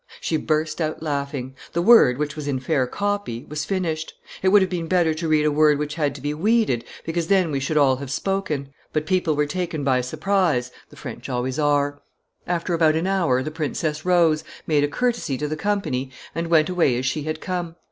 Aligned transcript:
_She 0.19 0.35
burst 0.35 0.81
out 0.81 1.03
laughing. 1.03 1.55
The 1.73 1.81
word, 1.83 2.17
which 2.17 2.35
was 2.35 2.47
in 2.47 2.59
fair 2.59 2.87
copy, 2.87 3.45
was 3.47 3.65
finished. 3.65 4.15
It 4.41 4.47
would 4.49 4.63
have 4.63 4.71
been 4.71 4.87
better 4.87 5.13
to 5.13 5.27
read 5.27 5.45
a 5.45 5.51
word 5.51 5.77
which 5.77 5.93
had 5.93 6.15
to 6.15 6.21
be 6.21 6.33
weeded, 6.33 6.83
because 7.05 7.27
then 7.27 7.51
we 7.51 7.59
should 7.59 7.77
all 7.77 7.97
have 7.97 8.09
spoken; 8.09 8.69
but 8.93 9.05
people 9.05 9.35
were 9.35 9.45
taken 9.45 9.83
by 9.83 10.01
surprise 10.01 10.71
the 10.89 10.95
French 10.95 11.29
always 11.29 11.59
are.... 11.59 12.01
After 12.47 12.73
about 12.73 12.95
an 12.95 13.05
hour, 13.05 13.43
the 13.43 13.51
princess 13.51 14.03
rose, 14.03 14.43
made 14.65 14.83
a 14.83 14.87
courtesy 14.87 15.37
to 15.37 15.47
the 15.47 15.55
company, 15.55 16.09
and 16.33 16.47
went 16.47 16.67
away 16.67 16.97
as 16.97 17.05
she 17.05 17.21
had 17.25 17.39
come. 17.39 17.75